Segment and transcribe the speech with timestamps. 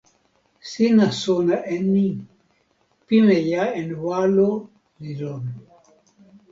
[0.69, 2.09] sina sona e ni:
[3.07, 4.49] pimeja en walo
[5.01, 5.43] li lon.